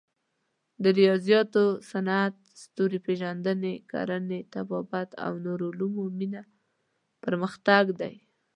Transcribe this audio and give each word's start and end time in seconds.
د 0.83 0.85
ریاضیاتو، 0.99 1.63
صنعت، 1.91 2.35
ستوري 2.61 2.99
پېژندنې، 3.07 3.73
کرنې، 3.91 4.39
طبابت 4.53 5.09
او 5.25 5.33
نورو 5.45 5.65
علومو 5.73 6.03
مینه 6.17 6.41
پرمختګ 7.23 7.85
دی. 7.99 8.15